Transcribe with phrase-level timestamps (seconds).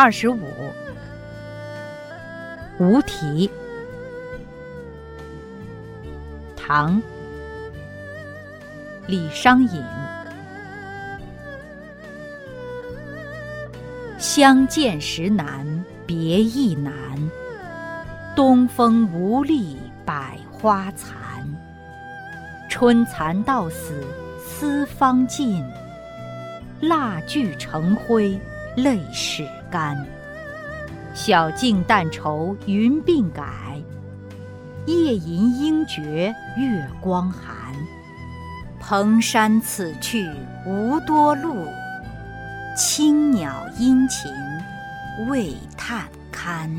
[0.00, 0.38] 二十五，
[2.78, 3.50] 无题。
[6.56, 7.02] 唐，
[9.08, 9.82] 李商隐。
[14.18, 15.66] 相见时难
[16.06, 16.94] 别亦难，
[18.36, 21.18] 东风无力百花残。
[22.70, 24.04] 春蚕到死
[24.38, 25.60] 丝方尽，
[26.80, 28.38] 蜡炬成灰
[28.82, 30.06] 泪始干。
[31.14, 33.44] 晓镜但愁云鬓改，
[34.86, 37.74] 夜吟应觉月光寒。
[38.78, 40.30] 蓬山此去
[40.64, 41.66] 无多路，
[42.76, 44.30] 青鸟殷勤
[45.28, 46.70] 为探看。